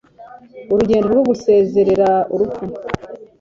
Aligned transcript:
Urugendo 0.71 1.05
rwo 1.13 1.23
gusezerera 1.29 2.09
urupfu 2.33 2.63